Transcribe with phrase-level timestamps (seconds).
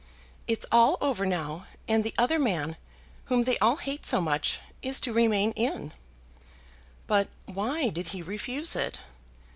[0.47, 2.75] It's all over now, and the other man,
[3.25, 5.91] whom they all hate so much, is to remain in."
[7.05, 8.99] "But why did he refuse it?"